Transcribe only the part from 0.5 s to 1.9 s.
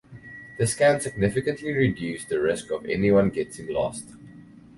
This can significantly